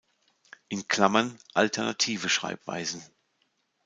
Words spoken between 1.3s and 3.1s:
alternative Schreibweisen.